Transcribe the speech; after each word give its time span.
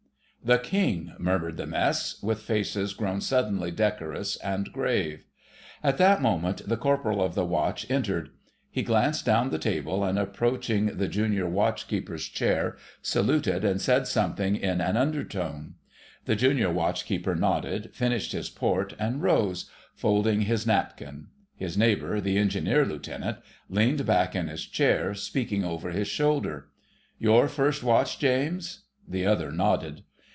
"The 0.43 0.57
King!" 0.57 1.13
murmured 1.19 1.57
the 1.57 1.67
Mess, 1.67 2.19
with 2.23 2.41
faces 2.41 2.95
grown 2.95 3.21
suddenly 3.21 3.69
decorous 3.69 4.37
and 4.37 4.73
grave. 4.73 5.19
At 5.83 5.99
that 5.99 6.19
moment 6.19 6.67
the 6.67 6.77
Corporal 6.77 7.21
of 7.21 7.35
the 7.35 7.45
Watch 7.45 7.87
entered; 7.91 8.29
he 8.71 8.81
glanced 8.81 9.23
down 9.23 9.51
the 9.51 9.59
table, 9.59 10.03
and 10.03 10.17
approaching 10.17 10.97
the 10.97 11.07
Junior 11.07 11.47
Watch 11.47 11.87
keeper's 11.87 12.25
chair 12.27 12.75
saluted 13.03 13.63
and 13.63 13.79
said 13.79 14.07
something 14.07 14.55
in 14.55 14.81
an 14.81 14.97
undertone. 14.97 15.75
The 16.25 16.35
Junior 16.35 16.71
Watch 16.73 17.05
keeper 17.05 17.35
nodded, 17.35 17.91
finished 17.93 18.31
his 18.31 18.49
port, 18.49 18.95
and 18.97 19.21
rose, 19.21 19.69
folding 19.93 20.41
his 20.41 20.65
napkin. 20.65 21.27
His 21.55 21.77
neighbour, 21.77 22.19
the 22.19 22.39
Engineer 22.39 22.83
Lieutenant, 22.83 23.37
leaned 23.69 24.07
back 24.07 24.35
in 24.35 24.47
his 24.47 24.65
chair, 24.65 25.13
speaking 25.13 25.63
over 25.63 25.91
his 25.91 26.07
shoulder— 26.07 26.69
"Your 27.19 27.47
First 27.47 27.83
Watch, 27.83 28.17
James?" 28.17 28.85
The 29.07 29.27
other 29.27 29.51
nodded. 29.51 30.01